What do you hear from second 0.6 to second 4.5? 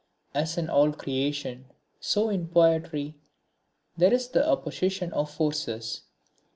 all creation, so in poetry, there is the